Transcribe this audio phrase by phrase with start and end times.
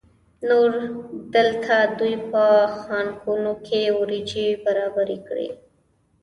[0.49, 0.71] نور
[1.35, 2.43] دلته دوی په
[2.81, 5.49] خانکونو کې وریجې برابرې کړې.